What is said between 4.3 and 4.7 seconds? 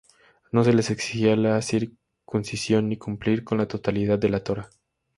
Torá.